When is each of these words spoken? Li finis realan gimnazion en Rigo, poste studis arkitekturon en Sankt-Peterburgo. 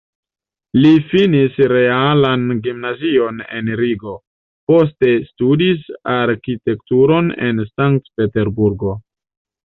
Li 0.83 0.91
finis 1.09 1.57
realan 1.71 2.45
gimnazion 2.67 3.43
en 3.59 3.69
Rigo, 3.81 4.13
poste 4.71 5.11
studis 5.25 5.83
arkitekturon 6.13 7.29
en 7.49 7.61
Sankt-Peterburgo. 7.67 8.95